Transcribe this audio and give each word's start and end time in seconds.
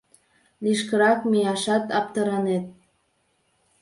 Лишкырак 0.63 1.19
мияшат 1.31 1.85
аптыранет. 1.99 2.65